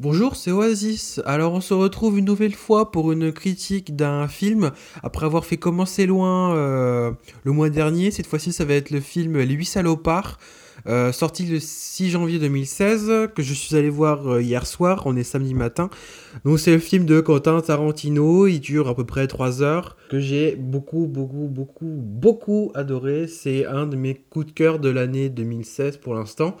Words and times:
Bonjour, 0.00 0.34
c'est 0.34 0.50
Oasis. 0.50 1.20
Alors 1.26 1.52
on 1.52 1.60
se 1.60 1.74
retrouve 1.74 2.18
une 2.18 2.24
nouvelle 2.24 2.54
fois 2.54 2.90
pour 2.90 3.12
une 3.12 3.32
critique 3.32 3.96
d'un 3.96 4.28
film. 4.28 4.70
Après 5.02 5.26
avoir 5.26 5.44
fait 5.44 5.58
commencer 5.58 6.06
loin 6.06 6.56
euh, 6.56 7.12
le 7.44 7.52
mois 7.52 7.68
dernier, 7.68 8.10
cette 8.10 8.26
fois-ci 8.26 8.50
ça 8.50 8.64
va 8.64 8.72
être 8.72 8.90
le 8.90 9.00
film 9.00 9.36
Les 9.36 9.52
Huit 9.52 9.66
Salopards, 9.66 10.38
euh, 10.86 11.12
sorti 11.12 11.44
le 11.44 11.60
6 11.60 12.12
janvier 12.12 12.38
2016, 12.38 13.28
que 13.34 13.42
je 13.42 13.52
suis 13.52 13.76
allé 13.76 13.90
voir 13.90 14.26
euh, 14.26 14.40
hier 14.40 14.66
soir, 14.66 15.02
on 15.04 15.14
est 15.16 15.22
samedi 15.22 15.52
matin. 15.52 15.90
Donc 16.46 16.60
c'est 16.60 16.72
le 16.72 16.78
film 16.78 17.04
de 17.04 17.20
Quentin 17.20 17.60
Tarantino, 17.60 18.46
il 18.46 18.60
dure 18.60 18.88
à 18.88 18.96
peu 18.96 19.04
près 19.04 19.26
3 19.26 19.60
heures, 19.60 19.98
que 20.08 20.18
j'ai 20.18 20.56
beaucoup, 20.56 21.08
beaucoup, 21.08 21.46
beaucoup, 21.46 22.00
beaucoup 22.02 22.72
adoré. 22.74 23.26
C'est 23.26 23.66
un 23.66 23.84
de 23.84 23.96
mes 23.96 24.14
coups 24.14 24.46
de 24.46 24.52
cœur 24.52 24.78
de 24.78 24.88
l'année 24.88 25.28
2016 25.28 25.98
pour 25.98 26.14
l'instant. 26.14 26.56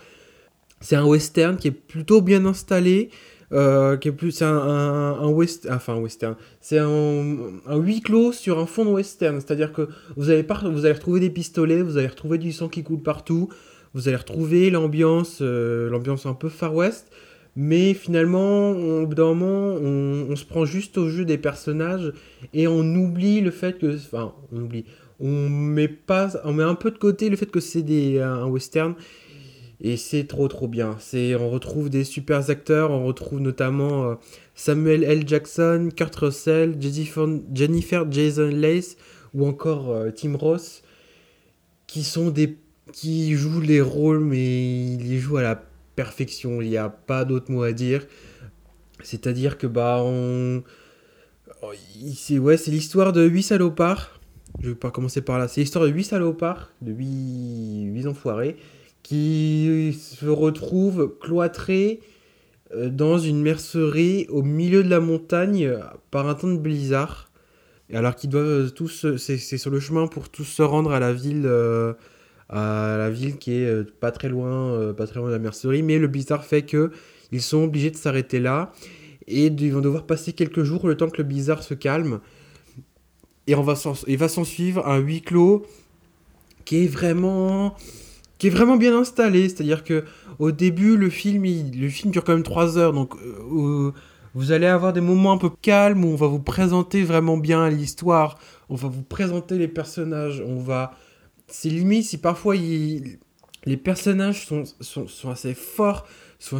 C'est 0.80 0.96
un 0.96 1.04
western 1.04 1.56
qui 1.56 1.68
est 1.68 1.72
plutôt 1.72 2.22
bien 2.22 2.46
installé, 2.46 3.10
euh, 3.52 3.96
qui 3.96 4.08
est 4.08 4.12
plus 4.12 4.30
c'est 4.30 4.44
un, 4.44 4.56
un, 4.56 5.28
west, 5.28 5.68
enfin 5.70 5.94
un 5.94 5.98
western. 6.00 6.36
C'est 6.60 6.78
un, 6.78 7.36
huis 7.76 8.00
clos 8.00 8.32
sur 8.32 8.58
un 8.58 8.66
fond 8.66 8.84
de 8.84 8.90
western, 8.90 9.40
c'est-à-dire 9.40 9.72
que 9.72 9.88
vous 10.16 10.30
allez 10.30 10.42
vous 10.42 10.84
allez 10.86 10.94
retrouver 10.94 11.20
des 11.20 11.30
pistolets, 11.30 11.82
vous 11.82 11.98
allez 11.98 12.06
retrouver 12.06 12.38
du 12.38 12.52
sang 12.52 12.68
qui 12.68 12.82
coule 12.82 13.02
partout, 13.02 13.50
vous 13.92 14.08
allez 14.08 14.16
retrouver 14.16 14.70
l'ambiance, 14.70 15.38
euh, 15.42 15.90
l'ambiance 15.90 16.24
un 16.24 16.34
peu 16.34 16.48
Far 16.48 16.74
West, 16.74 17.10
mais 17.56 17.92
finalement, 17.92 18.70
au 18.70 19.06
bout 19.06 19.14
d'un 19.14 19.34
moment, 19.34 19.74
on, 19.74 20.28
on, 20.30 20.36
se 20.36 20.44
prend 20.44 20.64
juste 20.64 20.96
au 20.96 21.08
jeu 21.08 21.24
des 21.24 21.36
personnages 21.36 22.12
et 22.54 22.68
on 22.68 22.94
oublie 22.94 23.40
le 23.40 23.50
fait 23.50 23.78
que, 23.78 23.96
enfin, 23.96 24.32
on 24.52 24.62
oublie, 24.62 24.84
on 25.18 25.48
met 25.50 25.88
pas, 25.88 26.30
on 26.44 26.52
met 26.52 26.62
un 26.62 26.76
peu 26.76 26.90
de 26.90 26.98
côté 26.98 27.28
le 27.28 27.36
fait 27.36 27.50
que 27.50 27.60
c'est 27.60 27.84
un 28.20 28.46
western 28.46 28.94
et 29.80 29.96
c'est 29.96 30.24
trop 30.24 30.48
trop 30.48 30.68
bien. 30.68 30.96
C'est, 30.98 31.34
on 31.34 31.50
retrouve 31.50 31.90
des 31.90 32.04
super 32.04 32.50
acteurs, 32.50 32.90
on 32.90 33.04
retrouve 33.04 33.40
notamment 33.40 34.10
euh, 34.10 34.14
Samuel 34.54 35.04
L. 35.04 35.26
Jackson, 35.26 35.88
Kurt 35.94 36.14
Russell, 36.16 36.76
Jennifer, 36.80 38.06
Jason 38.10 38.50
Lace 38.52 38.96
ou 39.32 39.46
encore 39.46 39.90
euh, 39.90 40.10
Tim 40.10 40.36
Ross, 40.36 40.82
qui 41.86 42.04
sont 42.04 42.30
des 42.30 42.56
qui 42.92 43.34
jouent 43.34 43.60
les 43.60 43.80
rôles, 43.80 44.18
mais 44.18 44.94
ils 44.94 45.08
les 45.08 45.18
jouent 45.18 45.36
à 45.36 45.42
la 45.42 45.62
perfection. 45.94 46.60
Il 46.60 46.68
n'y 46.68 46.76
a 46.76 46.88
pas 46.88 47.24
d'autre 47.24 47.50
mot 47.50 47.62
à 47.62 47.72
dire. 47.72 48.06
C'est-à-dire 49.02 49.56
que 49.56 49.66
bah 49.66 50.00
on, 50.02 50.62
c'est 52.14 52.38
ouais, 52.38 52.56
c'est 52.56 52.70
l'histoire 52.70 53.12
de 53.12 53.26
8 53.26 53.42
salopards. 53.44 54.20
Je 54.60 54.70
vais 54.70 54.74
pas 54.74 54.90
commencer 54.90 55.22
par 55.22 55.38
là. 55.38 55.48
C'est 55.48 55.60
l'histoire 55.60 55.84
de 55.84 55.90
8 55.90 56.04
salopards, 56.04 56.70
de 56.82 56.92
8, 56.92 57.84
8 57.94 58.06
enfoirés 58.08 58.56
qui 59.02 59.98
se 59.98 60.26
retrouve 60.26 61.16
cloîtré 61.20 62.00
euh, 62.74 62.88
dans 62.88 63.18
une 63.18 63.42
mercerie 63.42 64.26
au 64.28 64.42
milieu 64.42 64.82
de 64.82 64.88
la 64.88 65.00
montagne 65.00 65.76
par 66.10 66.28
un 66.28 66.34
temps 66.34 66.48
de 66.48 66.58
blizzard. 66.58 67.30
Alors 67.92 68.14
qu'ils 68.14 68.30
doivent 68.30 68.72
tous, 68.72 69.16
c'est 69.16 69.38
sur 69.38 69.70
le 69.70 69.80
chemin 69.80 70.06
pour 70.06 70.28
tous 70.28 70.44
se 70.44 70.62
rendre 70.62 70.92
à 70.92 71.00
la 71.00 71.12
ville, 71.12 71.42
euh, 71.44 71.94
à 72.48 72.96
la 72.96 73.10
ville 73.10 73.36
qui 73.36 73.54
est 73.54 73.66
euh, 73.66 73.84
pas 74.00 74.12
très 74.12 74.28
loin, 74.28 74.94
pas 74.94 75.08
très 75.08 75.18
loin 75.18 75.28
de 75.28 75.34
la 75.34 75.40
mercerie. 75.40 75.82
Mais 75.82 75.98
le 75.98 76.06
blizzard 76.06 76.44
fait 76.44 76.62
que 76.62 76.92
ils 77.32 77.42
sont 77.42 77.64
obligés 77.64 77.90
de 77.90 77.96
s'arrêter 77.96 78.38
là 78.38 78.72
et 79.26 79.46
ils 79.46 79.72
vont 79.72 79.80
devoir 79.80 80.06
passer 80.06 80.32
quelques 80.32 80.62
jours 80.62 80.86
le 80.86 80.96
temps 80.96 81.08
que 81.08 81.18
le 81.18 81.24
blizzard 81.24 81.62
se 81.62 81.74
calme. 81.74 82.20
Et 83.46 83.56
on 83.56 83.62
va 83.62 83.74
il 84.06 84.18
va 84.18 84.28
s'en 84.28 84.44
suivre 84.44 84.86
un 84.86 84.98
huis 84.98 85.22
clos 85.22 85.66
qui 86.64 86.84
est 86.84 86.86
vraiment 86.86 87.74
qui 88.40 88.46
est 88.46 88.50
vraiment 88.50 88.76
bien 88.76 88.98
installé. 88.98 89.48
C'est-à-dire 89.48 89.84
que 89.84 90.04
au 90.40 90.50
début, 90.50 90.96
le 90.96 91.10
film, 91.10 91.44
le 91.44 91.88
film 91.88 92.10
dure 92.10 92.24
quand 92.24 92.32
même 92.32 92.42
3 92.42 92.78
heures, 92.78 92.92
donc 92.92 93.14
euh, 93.14 93.92
vous 94.34 94.50
allez 94.50 94.66
avoir 94.66 94.92
des 94.92 95.02
moments 95.02 95.32
un 95.32 95.38
peu 95.38 95.50
calmes 95.50 96.04
où 96.04 96.08
on 96.08 96.16
va 96.16 96.26
vous 96.26 96.40
présenter 96.40 97.04
vraiment 97.04 97.36
bien 97.36 97.68
l'histoire, 97.68 98.38
on 98.70 98.74
va 98.74 98.88
vous 98.88 99.02
présenter 99.02 99.58
les 99.58 99.68
personnages, 99.68 100.42
on 100.44 100.58
va... 100.58 100.96
C'est 101.48 101.68
limite 101.68 102.04
si 102.04 102.18
parfois 102.18 102.54
les 102.54 103.76
personnages 103.76 104.46
sont, 104.46 104.64
sont, 104.80 105.30
assez 105.30 105.52
forts, 105.52 106.06
sont 106.38 106.58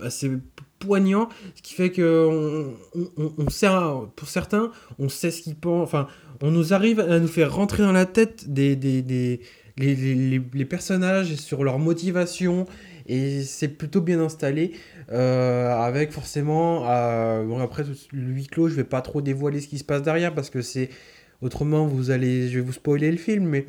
assez 0.00 0.30
poignants, 0.78 1.28
ce 1.54 1.62
qui 1.62 1.74
fait 1.74 1.90
que 1.90 2.26
on, 2.28 3.00
on, 3.16 3.32
on, 3.38 3.50
sait, 3.50 3.68
pour 4.16 4.28
certains, 4.28 4.70
on 4.98 5.08
sait 5.08 5.30
ce 5.30 5.42
qu'ils 5.42 5.56
pensent, 5.56 5.84
enfin, 5.84 6.08
on 6.42 6.50
nous 6.50 6.74
arrive 6.74 7.00
à 7.00 7.18
nous 7.18 7.28
faire 7.28 7.54
rentrer 7.54 7.82
dans 7.82 7.92
la 7.92 8.06
tête 8.06 8.52
des, 8.52 8.76
des, 8.76 9.02
des 9.02 9.40
les, 9.78 9.94
les, 9.94 10.42
les, 10.52 10.64
personnages 10.64 11.34
sur 11.34 11.62
leur 11.62 11.78
motivation 11.78 12.66
et 13.06 13.42
c'est 13.42 13.68
plutôt 13.68 14.00
bien 14.00 14.20
installé 14.20 14.72
euh, 15.12 15.70
avec 15.70 16.12
forcément 16.12 16.84
euh, 16.88 17.44
bon 17.44 17.60
après 17.60 17.84
le 18.12 18.32
huis 18.32 18.46
clos 18.46 18.68
je 18.68 18.74
vais 18.74 18.84
pas 18.84 19.02
trop 19.02 19.20
dévoiler 19.20 19.60
ce 19.60 19.68
qui 19.68 19.78
se 19.78 19.84
passe 19.84 20.02
derrière 20.02 20.34
parce 20.34 20.48
que 20.48 20.62
c'est 20.62 20.88
autrement 21.42 21.86
vous 21.86 22.10
allez 22.10 22.48
je 22.48 22.58
vais 22.58 22.64
vous 22.64 22.72
spoiler 22.72 23.10
le 23.10 23.18
film 23.18 23.44
mais 23.44 23.66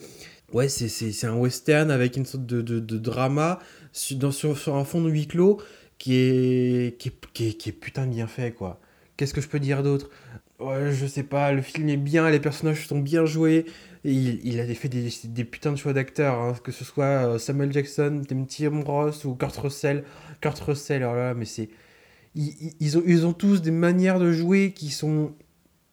ouais 0.53 0.69
c'est, 0.69 0.87
c'est, 0.87 1.11
c'est 1.11 1.27
un 1.27 1.35
western 1.35 1.91
avec 1.91 2.15
une 2.15 2.25
sorte 2.25 2.45
de, 2.45 2.61
de, 2.61 2.79
de 2.79 2.97
drama 2.97 3.59
sur, 3.91 4.17
dans, 4.17 4.31
sur, 4.31 4.57
sur, 4.57 4.75
un 4.75 4.85
fond 4.85 5.01
de 5.01 5.09
huis 5.09 5.27
clos 5.27 5.59
qui 5.97 6.15
est, 6.15 6.97
qui 6.97 7.09
est, 7.09 7.71
putain 7.71 8.07
bien 8.07 8.27
fait 8.27 8.51
quoi 8.51 8.79
qu'est-ce 9.15 9.33
que 9.33 9.41
je 9.41 9.47
peux 9.47 9.59
dire 9.59 9.81
d'autre? 9.81 10.09
Ouais, 10.59 10.91
je 10.91 11.05
sais 11.05 11.23
pas 11.23 11.51
le 11.51 11.61
film 11.61 11.89
est 11.89 11.97
bien 11.97 12.29
les 12.29 12.39
personnages 12.39 12.87
sont 12.87 12.99
bien 12.99 13.25
joués 13.25 13.65
il, 14.03 14.59
a 14.59 14.65
fait 14.73 14.89
des, 14.89 15.09
des, 15.25 15.43
putains 15.43 15.71
de 15.71 15.77
choix 15.77 15.93
d'acteurs, 15.93 16.39
hein, 16.39 16.55
que 16.63 16.71
ce 16.71 16.85
soit 16.85 17.05
euh, 17.05 17.37
Samuel 17.37 17.71
Jackson, 17.73 18.21
Tim 18.27 18.81
Ross 18.81 19.25
ou 19.25 19.35
Kurt 19.35 19.55
Russell. 19.57 20.03
Kurt 20.41 20.59
Russell, 20.59 21.03
alors 21.03 21.15
là, 21.15 21.33
mais 21.33 21.45
c'est. 21.45 21.69
Ils, 22.35 22.73
ils, 22.79 22.97
ont, 22.97 23.03
ils 23.05 23.25
ont 23.25 23.33
tous 23.33 23.61
des 23.61 23.71
manières 23.71 24.19
de 24.19 24.31
jouer 24.31 24.71
qui 24.71 24.91
sont 24.91 25.33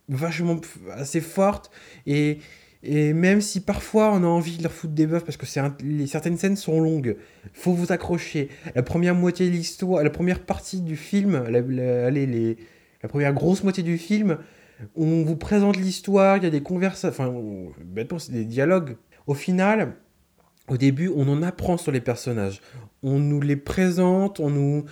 vachement 0.08 0.60
assez 0.92 1.20
fortes. 1.20 1.70
Et, 2.06 2.38
et 2.84 3.12
même 3.12 3.40
si 3.40 3.60
parfois 3.60 4.12
on 4.12 4.22
a 4.22 4.26
envie 4.26 4.58
de 4.58 4.62
leur 4.62 4.72
foutre 4.72 4.92
des 4.92 5.06
buffs 5.06 5.24
parce 5.24 5.36
que 5.36 5.58
un, 5.58 5.74
les, 5.82 6.06
certaines 6.06 6.36
scènes 6.36 6.56
sont 6.56 6.80
longues, 6.80 7.16
faut 7.52 7.72
vous 7.72 7.92
accrocher. 7.92 8.48
La 8.74 8.82
première 8.82 9.14
moitié 9.14 9.46
de 9.48 9.52
l'histoire, 9.52 10.04
la 10.04 10.10
première 10.10 10.40
partie 10.40 10.80
du 10.80 10.96
film, 10.96 11.44
la, 11.48 11.60
la, 11.60 12.06
allez, 12.06 12.26
les, 12.26 12.56
la 13.02 13.08
première 13.08 13.32
grosse 13.32 13.62
moitié 13.62 13.82
du 13.82 13.98
film, 13.98 14.38
on 14.96 15.24
vous 15.24 15.36
présente 15.36 15.76
l'histoire, 15.76 16.36
il 16.36 16.44
y 16.44 16.46
a 16.46 16.50
des 16.50 16.62
conversations, 16.62 17.08
enfin, 17.08 17.32
bêtement, 17.84 18.18
c'est 18.18 18.32
des 18.32 18.44
dialogues. 18.44 18.96
Au 19.26 19.34
final, 19.34 19.96
au 20.68 20.76
début, 20.76 21.10
on 21.14 21.28
en 21.28 21.42
apprend 21.42 21.76
sur 21.76 21.92
les 21.92 22.00
personnages. 22.00 22.60
On 23.02 23.18
nous 23.18 23.40
les 23.40 23.56
présente, 23.56 24.40
on 24.40 24.50
nous. 24.50 24.84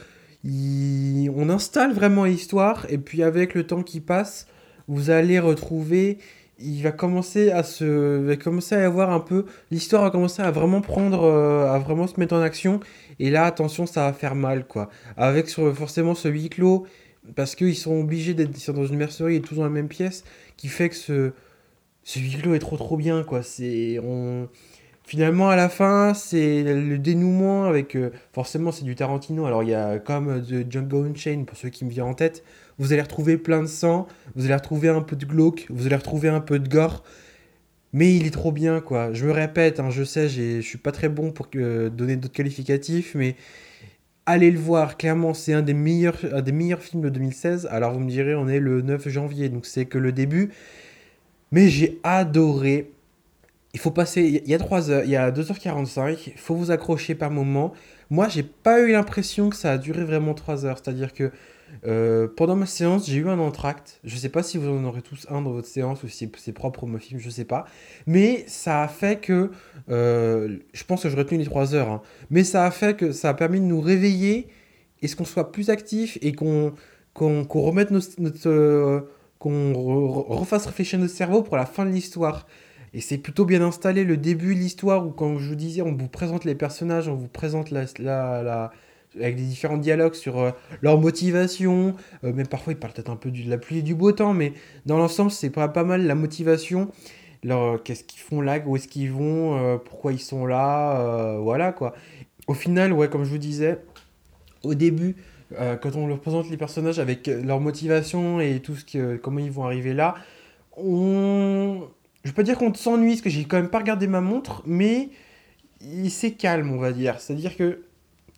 on 0.45 1.49
installe 1.49 1.93
vraiment 1.93 2.25
l'histoire, 2.25 2.87
et 2.89 2.99
puis 2.99 3.23
avec 3.23 3.55
le 3.55 3.67
temps 3.67 3.83
qui 3.83 4.01
passe, 4.01 4.47
vous 4.89 5.11
allez 5.11 5.39
retrouver. 5.39 6.19
Il 6.63 6.83
va 6.83 6.93
commencer 6.93 7.51
à 7.51 7.63
se. 7.63 8.25
va 8.25 8.37
commencer 8.37 8.75
à 8.75 8.87
avoir 8.87 9.11
un 9.11 9.21
peu. 9.21 9.47
L'histoire 9.71 10.03
va 10.03 10.11
commencer 10.11 10.43
à 10.43 10.51
vraiment 10.51 10.81
prendre. 10.81 11.25
Euh, 11.25 11.71
à 11.71 11.79
vraiment 11.79 12.07
se 12.07 12.19
mettre 12.21 12.35
en 12.35 12.41
action. 12.41 12.81
Et 13.19 13.31
là, 13.31 13.45
attention, 13.45 13.87
ça 13.87 14.07
va 14.07 14.13
faire 14.13 14.35
mal, 14.35 14.67
quoi. 14.67 14.89
Avec 15.17 15.49
forcément 15.51 16.15
ce 16.15 16.29
huis 16.29 16.49
clos 16.49 16.87
parce 17.37 17.55
qu'ils 17.55 17.77
sont 17.77 18.01
obligés 18.01 18.35
d'être 18.35 18.73
dans 18.73 18.87
une 18.87 18.97
mercerie 18.97 19.37
et 19.37 19.41
tous 19.41 19.57
dans 19.57 19.65
la 19.65 19.71
même 19.71 19.89
pièce, 19.89 20.25
qui 20.57 20.69
fait 20.69 20.89
que 20.89 20.97
ce, 20.97 21.33
ce 22.03 22.19
huis 22.19 22.37
clos 22.41 22.55
est 22.55 22.59
trop 22.59 22.77
trop 22.77 22.97
bien, 22.97 23.23
quoi. 23.23 23.43
C'est... 23.43 23.99
On... 24.03 24.49
Finalement, 25.13 25.51
à 25.51 25.57
la 25.57 25.69
fin, 25.69 26.15
c'est 26.15 26.63
le 26.63 26.97
dénouement 26.97 27.67
avec... 27.67 27.97
Euh, 27.97 28.13
forcément, 28.33 28.73
c'est 28.73 28.85
du 28.85 28.95
Tarantino. 28.95 29.45
Alors, 29.45 29.63
il 29.63 29.69
y 29.69 29.75
a 29.75 29.99
comme 29.99 30.43
The 30.43 30.65
Django 30.73 31.05
Unchained, 31.05 31.45
pour 31.45 31.59
ceux 31.59 31.69
qui 31.69 31.85
me 31.85 31.91
viennent 31.91 32.07
en 32.07 32.15
tête. 32.15 32.43
Vous 32.79 32.95
allez 32.95 33.03
retrouver 33.03 33.37
plein 33.37 33.61
de 33.61 33.67
sang, 33.67 34.09
vous 34.37 34.47
allez 34.47 34.55
retrouver 34.55 34.89
un 34.89 35.03
peu 35.03 35.15
de 35.15 35.27
glauque, 35.27 35.67
vous 35.69 35.85
allez 35.85 35.97
retrouver 35.97 36.31
un 36.31 36.41
peu 36.41 36.59
de 36.59 36.67
gore. 36.67 37.05
Mais 37.93 38.17
il 38.17 38.27
est 38.27 38.31
trop 38.31 38.53
bien, 38.53 38.81
quoi. 38.81 39.13
Je 39.13 39.27
me 39.27 39.33
répète, 39.33 39.81
hein, 39.81 39.91
je 39.91 40.03
sais, 40.03 40.31
je 40.31 40.63
suis 40.63 40.79
pas 40.79 40.93
très 40.93 41.11
bon 41.11 41.31
pour 41.31 41.47
euh, 41.57 41.91
donner 41.91 42.17
d'autres 42.17 42.33
qualificatifs, 42.33 43.15
mais 43.15 43.37
allez 44.25 44.51
le 44.51 44.59
voir, 44.59 44.97
clairement 44.97 45.35
c'est 45.35 45.53
un 45.53 45.61
des 45.61 45.75
meilleurs, 45.75 46.17
un 46.33 46.41
des 46.41 46.53
meilleurs 46.53 46.81
films 46.81 47.03
de 47.03 47.11
2016. 47.11 47.69
Alors 47.71 47.93
vous 47.93 48.01
me 48.01 48.09
direz, 48.09 48.35
on 48.35 48.49
est 48.49 48.61
le 48.61 48.81
9 48.81 49.11
janvier, 49.11 49.51
donc 49.51 49.67
c'est 49.67 49.85
que 49.85 49.99
le 49.99 50.11
début. 50.11 50.53
Mais 51.51 51.69
j'ai 51.69 52.01
adoré. 52.03 52.93
Il 53.75 53.81
faut 53.81 53.91
passer, 53.91 54.43
il 54.45 54.51
y 54.51 54.55
a 54.55 54.59
3 54.59 54.91
heures, 54.91 55.05
il 55.05 55.11
y 55.11 55.17
a 55.17 55.31
2h45, 55.31 56.19
il 56.27 56.33
faut 56.39 56.55
vous 56.55 56.71
accrocher 56.71 57.15
par 57.15 57.31
moment. 57.31 57.73
Moi, 58.11 58.29
j'ai 58.29 58.43
pas 58.43 58.81
eu 58.81 58.93
l'impression 58.93 59.49
que 59.49 59.57
ça 59.57 59.73
a 59.73 59.79
duré 59.79 60.05
vraiment 60.05 60.35
3 60.35 60.67
heures, 60.67 60.79
c'est-à-dire 60.83 61.15
que 61.15 61.31
euh, 61.87 62.29
pendant 62.37 62.55
ma 62.55 62.67
séance, 62.67 63.07
j'ai 63.09 63.17
eu 63.17 63.29
un 63.29 63.39
entracte. 63.39 64.01
Je 64.05 64.17
sais 64.17 64.29
pas 64.29 64.43
si 64.43 64.59
vous 64.59 64.69
en 64.69 64.85
aurez 64.85 65.03
tous 65.03 65.27
un 65.31 65.41
dans 65.43 65.53
votre 65.53 65.69
séance 65.69 66.03
ou 66.03 66.09
si 66.09 66.31
c'est 66.37 66.53
propre 66.53 66.85
au 66.85 66.87
mon 66.87 66.99
film, 66.99 67.19
je 67.19 67.31
sais 67.31 67.45
pas. 67.45 67.65
Mais 68.07 68.45
ça 68.47 68.83
a 68.83 68.89
fait 68.89 69.21
que. 69.21 69.51
Euh, 69.89 70.59
je 70.73 70.85
pense 70.85 71.03
que 71.03 71.09
je 71.09 71.17
retenu 71.17 71.39
les 71.39 71.45
3 71.45 71.75
heures. 71.75 71.91
Hein. 71.91 72.03
mais 72.31 72.45
ça 72.45 72.65
a 72.67 72.71
fait 72.71 72.97
que 72.97 73.13
ça 73.13 73.31
a 73.31 73.35
permis 73.35 73.61
de 73.61 73.65
nous 73.65 73.81
réveiller 73.81 74.49
et 75.01 75.09
ce 75.09 75.17
qu'on 75.17 75.25
soit 75.25 75.51
plus 75.51 75.71
actif 75.71 76.19
et 76.23 76.33
qu'on 76.33 76.75
qu'on 77.15 77.45
remette 77.49 77.91
notre. 77.91 78.49
Euh, 78.49 79.01
qu'on 79.39 79.73
refasse 79.73 80.67
réfléchir 80.67 81.01
notre 81.01 81.15
cerveau 81.15 81.43
pour 81.43 81.57
la 81.57 81.67
fin 81.67 81.85
de 81.85 81.91
l'histoire. 81.91 82.47
Et 82.95 83.01
c'est 83.01 83.19
plutôt 83.19 83.45
bien 83.45 83.63
installé 83.63 84.05
le 84.05 84.17
début 84.17 84.55
l'histoire 84.55 85.07
où, 85.07 85.11
quand 85.11 85.39
je 85.39 85.49
vous 85.49 85.55
disais, 85.55 85.83
on 85.83 85.95
vous 85.95 86.09
présente 86.09 86.45
les 86.45 86.55
personnages, 86.55 87.09
on 87.09 87.15
vous 87.15 87.29
présente 87.29 87.71
la, 87.71 87.87
la, 87.99 88.71
avec 89.19 89.37
des 89.37 89.45
différents 89.45 89.79
dialogues 89.79 90.15
sur 90.15 90.39
euh, 90.39 90.51
leur 90.83 91.01
motivation. 91.01 91.95
Euh, 92.23 92.33
même 92.35 92.47
parfois, 92.47 92.75
ils 92.75 92.79
parlent 92.79 92.93
peut-être 92.93 93.11
un 93.11 93.17
peu 93.17 93.31
de 93.31 93.49
la 93.49 93.57
pluie 93.57 93.79
et 93.79 93.83
du 93.83 93.95
beau 93.95 94.13
temps, 94.13 94.35
mais 94.35 94.53
dans 94.85 94.99
l'ensemble, 94.99 95.31
c'est 95.31 95.51
pas, 95.51 95.69
pas 95.69 95.85
mal 95.85 96.07
la 96.07 96.15
motivation. 96.15 96.91
Leur, 97.45 97.83
qu'est-ce 97.83 98.05
qu'ils 98.05 98.21
font 98.21 98.41
là, 98.41 98.59
où 98.65 98.77
est-ce 98.77 98.89
qu'ils 98.89 99.11
vont, 99.11 99.81
pourquoi 99.85 100.13
ils 100.13 100.21
sont 100.21 100.47
là, 100.47 101.39
voilà 101.41 101.73
quoi. 101.73 101.93
Au 102.47 102.55
final, 102.55 102.93
ouais, 102.93 103.09
comme 103.09 103.25
je 103.25 103.31
vous 103.31 103.39
disais, 103.39 103.79
au 104.63 104.75
début, 104.75 105.17
quand 105.59 105.97
on 105.97 106.07
leur 106.07 106.21
présente 106.21 106.49
les 106.51 106.57
personnages 106.57 107.01
avec 107.01 107.27
leur 107.27 107.59
motivation 107.59 108.39
et 108.39 108.61
tout 108.61 108.77
ce 108.77 108.85
que, 108.85 109.17
comment 109.17 109.41
ils 109.41 109.51
vont 109.51 109.65
arriver 109.65 109.93
là, 109.93 110.15
on... 110.77 111.89
je 112.25 112.31
peux 112.31 112.37
pas 112.37 112.43
dire 112.43 112.59
qu'on 112.59 112.73
s'ennuie, 112.73 113.11
parce 113.11 113.23
que 113.23 113.31
j'ai 113.31 113.45
quand 113.45 113.57
même 113.57 113.71
pas 113.71 113.79
regardé 113.79 114.07
ma 114.07 114.21
montre, 114.21 114.63
mais 114.67 115.11
c'est 116.09 116.33
calme, 116.33 116.71
on 116.73 116.79
va 116.79 116.93
dire. 116.93 117.21
C'est-à-dire 117.21 117.57
que, 117.57 117.83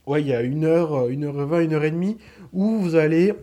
ouais, 0.07 0.23
il 0.23 0.29
y 0.29 0.35
a 0.35 0.43
une 0.43 0.65
heure, 0.65 0.95
euh, 0.95 1.09
une 1.09 1.25
heure 1.25 1.47
vingt, 1.47 1.61
une 1.61 1.75
heure 1.75 1.85
et 1.85 1.91
demie, 1.91 2.17
où 2.53 2.79
vous 2.79 2.95
allez. 2.95 3.35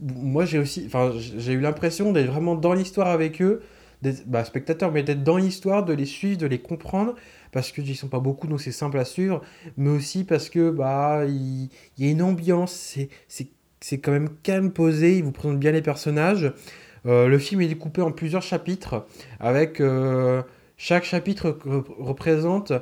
Moi, 0.00 0.44
j'ai 0.44 0.58
aussi. 0.58 0.84
Enfin, 0.86 1.12
j'ai 1.16 1.52
eu 1.52 1.60
l'impression 1.60 2.12
d'être 2.12 2.30
vraiment 2.30 2.54
dans 2.54 2.74
l'histoire 2.74 3.08
avec 3.08 3.42
eux, 3.42 3.62
d'être 4.02 4.26
bah, 4.26 4.44
spectateur, 4.44 4.92
mais 4.92 5.02
d'être 5.02 5.24
dans 5.24 5.36
l'histoire, 5.36 5.84
de 5.84 5.92
les 5.92 6.06
suivre, 6.06 6.38
de 6.38 6.46
les 6.46 6.60
comprendre, 6.60 7.14
parce 7.50 7.72
que 7.72 7.80
ils 7.80 7.96
sont 7.96 8.08
pas 8.08 8.20
beaucoup, 8.20 8.46
donc 8.46 8.60
c'est 8.60 8.72
simple 8.72 8.98
à 8.98 9.04
suivre, 9.04 9.42
mais 9.76 9.90
aussi 9.90 10.24
parce 10.24 10.48
que, 10.48 10.70
bah, 10.70 11.24
il, 11.26 11.70
y 11.98 12.06
a 12.06 12.10
une 12.10 12.22
ambiance, 12.22 12.96
c'est 13.80 13.98
quand 13.98 14.12
même 14.12 14.28
calme, 14.42 14.70
posé, 14.70 15.18
ils 15.18 15.24
vous 15.24 15.32
présentent 15.32 15.58
bien 15.58 15.72
les 15.72 15.82
personnages. 15.82 16.52
Euh, 17.06 17.28
le 17.28 17.38
film 17.38 17.60
est 17.60 17.68
découpé 17.68 18.02
en 18.02 18.12
plusieurs 18.12 18.42
chapitres, 18.42 19.06
avec. 19.40 19.80
Euh, 19.80 20.42
chaque 20.76 21.04
chapitre 21.04 21.56
représente 21.98 22.72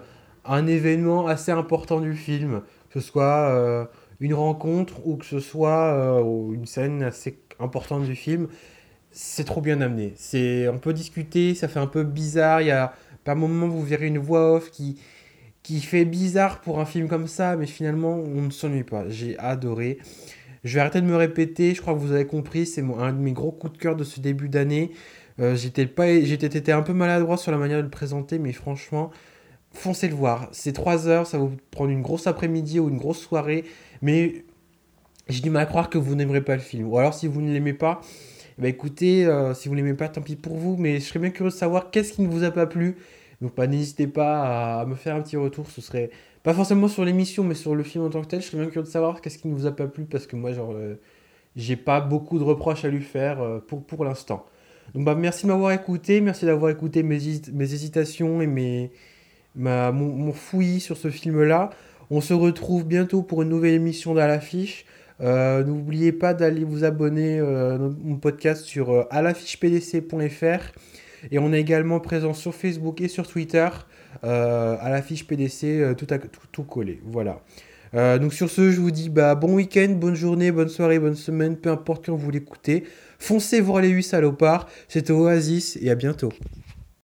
un 0.47 0.67
événement 0.67 1.27
assez 1.27 1.53
important 1.53 2.01
du 2.01 2.15
film, 2.15 2.63
que 2.89 3.01
ce 3.01 3.07
soit 3.07 3.51
euh, 3.51 3.85
une 4.19 4.33
rencontre 4.33 5.07
ou 5.07 5.17
que 5.17 5.27
ce 5.27 5.41
soit 5.41 6.23
une 6.55 6.65
scène 6.65 7.03
assez 7.03 7.39
importante 7.61 8.05
du 8.05 8.17
film. 8.17 8.49
C'est 9.11 9.45
trop 9.45 9.61
bien 9.61 9.83
amené. 9.83 10.15
C'est, 10.17 10.69
on 10.69 10.79
peut 10.79 10.95
discuter, 10.95 11.55
ça 11.55 11.69
fait 11.69 11.81
un 11.81 11.87
peu 11.87 12.03
bizarre. 12.03 12.63
Il 12.63 12.69
y 12.69 12.71
a 12.71 12.95
par 13.25 13.37
moments 13.37 13.69
vous 13.69 13.83
verrez 13.83 14.07
une 14.07 14.19
voix 14.19 14.55
off 14.55 14.71
qui 14.71 15.81
fait 15.81 16.07
bizarre 16.07 16.63
pour 16.63 16.81
un 16.81 16.87
film 16.87 17.09
comme 17.09 17.27
ça, 17.27 17.57
mais 17.57 17.67
finalement 17.67 18.17
on 18.17 18.41
ne 18.41 18.51
s'ennuie 18.51 18.85
pas. 18.85 19.05
J'ai 19.11 19.39
adoré. 19.39 19.99
Je 20.65 20.75
vais 20.75 20.81
arrêter 20.81 21.01
de 21.01 21.07
me 21.07 21.17
répéter. 21.17 21.75
Je 21.75 21.81
crois 21.81 21.95
que 21.95 21.99
vous 21.99 22.13
avez 22.13 22.27
compris. 22.27 22.67
C'est 22.67 22.83
un 22.83 23.13
de 23.13 23.19
mes 23.19 23.33
gros 23.33 23.53
coups 23.53 23.73
de 23.73 23.79
cœur 23.79 23.97
de 23.97 24.05
ce 24.05 24.21
début 24.21 24.49
d'année. 24.49 24.93
Euh, 25.41 25.57
j'étais 25.57 26.73
un 26.73 26.83
peu 26.83 26.93
maladroit 26.93 27.37
sur 27.37 27.53
la 27.53 27.59
manière 27.59 27.79
de 27.79 27.85
le 27.85 27.91
présenter, 27.91 28.39
mais 28.39 28.53
franchement, 28.53 29.11
foncez 29.73 30.09
le 30.09 30.15
voir. 30.15 30.49
C'est 30.53 30.73
3 30.73 31.09
heures, 31.09 31.27
ça 31.27 31.39
va 31.39 31.45
vous 31.45 31.57
prendre 31.71 31.91
une 31.91 32.03
grosse 32.03 32.27
après-midi 32.27 32.79
ou 32.81 32.89
une 32.89 32.99
grosse 32.99 33.21
soirée, 33.21 33.65
mais 34.03 34.45
j'ai 35.29 35.41
du 35.41 35.51
mal 35.51 35.63
à 35.63 35.67
croire 35.67 35.91
que 35.91 35.99
vous 35.99 36.15
n'aimerez 36.15 36.43
pas 36.43 36.55
le 36.55 36.61
film. 36.61 36.89
Ou 36.89 36.99
alors 36.99 37.15
si 37.15 37.27
vous 37.27 37.41
ne 37.41 37.53
l'aimez 37.53 37.73
pas, 37.73 38.01
bah 38.59 38.69
écoutez, 38.69 39.25
euh, 39.25 39.55
si 39.55 39.69
vous 39.69 39.75
ne 39.75 39.81
l'aimez 39.81 39.95
pas, 39.95 40.09
tant 40.09 40.21
pis 40.21 40.37
pour 40.37 40.57
vous, 40.57 40.77
mais 40.77 41.01
je 41.01 41.05
serais 41.05 41.19
bien 41.19 41.31
curieux 41.31 41.51
de 41.51 41.57
savoir 41.57 41.91
qu'est-ce 41.91 42.13
qui 42.13 42.23
ne 42.23 42.29
vous 42.29 42.45
a 42.45 42.51
pas 42.51 42.67
plu. 42.67 42.97
Donc 43.43 43.53
pas, 43.53 43.67
n'hésitez 43.67 44.07
pas 44.07 44.81
à 44.81 44.87
me 44.87 44.95
faire 44.95 45.17
un 45.17 45.21
petit 45.21 45.37
retour, 45.37 45.71
ce 45.71 45.83
serait 45.83 46.11
pas 46.43 46.55
forcément 46.55 46.89
sur 46.89 47.05
l'émission, 47.05 47.45
mais 47.45 47.55
sur 47.55 47.75
le 47.75 47.83
film 47.83 48.05
en 48.05 48.11
tant 48.11 48.23
que 48.23 48.29
tel. 48.29 48.41
Je 48.41 48.47
serais 48.47 48.59
bien 48.59 48.71
curieux 48.71 48.87
de 48.87 48.91
savoir 48.91 49.21
qu'est-ce 49.21 49.39
qui 49.39 49.49
ne 49.49 49.55
vous 49.55 49.67
a 49.67 49.73
pas 49.73 49.87
plu, 49.87 50.05
parce 50.05 50.27
que 50.27 50.37
moi, 50.37 50.53
genre, 50.53 50.73
euh, 50.73 50.95
j'ai 51.57 51.77
pas 51.77 52.01
beaucoup 52.01 52.39
de 52.39 52.45
reproches 52.45 52.85
à 52.87 52.89
lui 52.89 53.03
faire 53.03 53.61
pour, 53.67 53.85
pour 53.85 54.05
l'instant. 54.05 54.47
Donc 54.95 55.05
bah, 55.05 55.15
merci 55.15 55.45
de 55.45 55.51
m'avoir 55.51 55.73
écouté, 55.73 56.21
merci 56.21 56.45
d'avoir 56.45 56.71
écouté 56.71 57.03
mes, 57.03 57.17
hésitations 57.17 58.43
et 58.43 58.47
mes, 58.47 58.91
ma, 59.55 59.91
mon, 59.91 60.33
fouillis 60.33 60.81
sur 60.81 60.97
ce 60.97 61.11
film-là. 61.11 61.71
On 62.11 62.21
se 62.21 62.35
retrouve 62.35 62.85
bientôt 62.87 63.23
pour 63.23 63.43
une 63.43 63.49
nouvelle 63.49 63.75
émission 63.75 64.15
d'À 64.15 64.27
l'affiche. 64.27 64.85
Euh, 65.21 65.65
N'oubliez 65.65 66.13
pas 66.13 66.35
d'aller 66.35 66.65
vous 66.65 66.85
abonner 66.85 67.39
euh, 67.39 67.77
à 67.77 67.79
mon 67.79 68.17
podcast 68.17 68.65
sur 68.65 68.91
euh, 68.91 69.05
alaffichepdc.fr 69.11 70.73
et 71.31 71.39
on 71.39 71.53
est 71.53 71.61
également 71.61 72.01
présent 72.01 72.35
sur 72.35 72.55
Facebook 72.55 73.01
et 73.01 73.09
sur 73.09 73.27
Twitter 73.27 73.69
euh, 74.25 74.77
à 74.81 74.91
l'affiche 74.91 75.27
PDC 75.27 75.95
tout, 75.97 76.07
à, 76.11 76.19
tout, 76.19 76.65
collé. 76.65 77.01
Voilà. 77.05 77.41
donc 78.19 78.33
sur 78.33 78.51
ce, 78.51 78.71
je 78.71 78.81
vous 78.81 78.91
dis 78.91 79.09
bah, 79.09 79.35
bon 79.35 79.55
week-end, 79.55 79.95
bonne 79.97 80.15
journée, 80.15 80.51
bonne 80.51 80.69
soirée, 80.69 80.99
bonne 80.99 81.17
semaine, 81.17 81.57
peu 81.57 81.71
importe 81.71 82.07
quand 82.07 82.17
vous 82.17 82.31
l'écoutez. 82.31 82.85
Foncez 83.19 83.61
voir 83.61 83.81
les 83.81 83.89
8 83.89 84.03
salopards. 84.03 84.69
C'était 84.89 85.13
Oasis 85.13 85.79
et 85.81 85.91
à 85.91 85.95
bientôt. 85.95 86.31